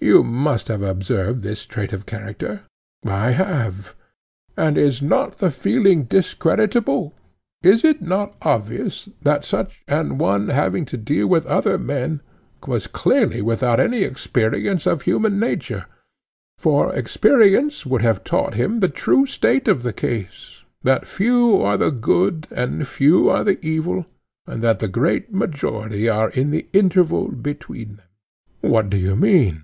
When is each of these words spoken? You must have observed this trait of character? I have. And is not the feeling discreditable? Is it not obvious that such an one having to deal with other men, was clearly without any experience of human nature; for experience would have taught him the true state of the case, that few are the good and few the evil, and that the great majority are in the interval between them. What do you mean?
You 0.00 0.22
must 0.24 0.68
have 0.68 0.80
observed 0.80 1.42
this 1.42 1.66
trait 1.66 1.92
of 1.92 2.06
character? 2.06 2.62
I 3.04 3.32
have. 3.32 3.94
And 4.56 4.78
is 4.78 5.02
not 5.02 5.32
the 5.36 5.50
feeling 5.50 6.04
discreditable? 6.04 7.12
Is 7.62 7.84
it 7.84 8.00
not 8.00 8.34
obvious 8.40 9.10
that 9.20 9.44
such 9.44 9.82
an 9.86 10.16
one 10.16 10.48
having 10.48 10.86
to 10.86 10.96
deal 10.96 11.26
with 11.26 11.44
other 11.44 11.76
men, 11.76 12.22
was 12.66 12.86
clearly 12.86 13.42
without 13.42 13.78
any 13.78 14.04
experience 14.04 14.86
of 14.86 15.02
human 15.02 15.38
nature; 15.38 15.84
for 16.56 16.94
experience 16.94 17.84
would 17.84 18.00
have 18.00 18.24
taught 18.24 18.54
him 18.54 18.80
the 18.80 18.88
true 18.88 19.26
state 19.26 19.68
of 19.68 19.82
the 19.82 19.92
case, 19.92 20.64
that 20.82 21.06
few 21.06 21.60
are 21.60 21.76
the 21.76 21.90
good 21.90 22.46
and 22.50 22.88
few 22.88 23.24
the 23.44 23.58
evil, 23.60 24.06
and 24.46 24.62
that 24.62 24.78
the 24.78 24.88
great 24.88 25.34
majority 25.34 26.08
are 26.08 26.30
in 26.30 26.52
the 26.52 26.66
interval 26.72 27.28
between 27.28 27.96
them. 27.96 28.06
What 28.62 28.88
do 28.88 28.96
you 28.96 29.14
mean? 29.14 29.62